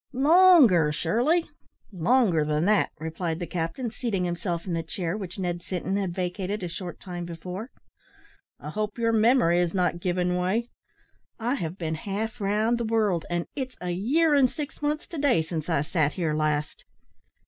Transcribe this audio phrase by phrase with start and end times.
[0.13, 1.47] "Longer, Shirley,
[1.91, 6.11] longer than that," replied the captain, seating himself in the chair which Ned Sinton had
[6.15, 7.69] vacated a short time before.
[8.59, 10.71] "I hope your memory is not giving way.
[11.39, 15.19] I have been half round the world, and it's a year and six months to
[15.19, 16.83] day since I sat here last."